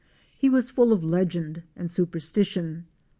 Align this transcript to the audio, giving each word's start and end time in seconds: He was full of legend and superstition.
He 0.35 0.49
was 0.49 0.71
full 0.71 0.91
of 0.93 1.03
legend 1.03 1.61
and 1.75 1.91
superstition. 1.91 2.87